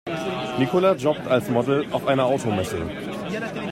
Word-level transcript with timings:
Nicola 0.57 0.93
jobbt 0.95 1.27
als 1.27 1.47
Model 1.49 1.85
auf 1.91 2.07
einer 2.07 2.25
Automesse. 2.25 2.87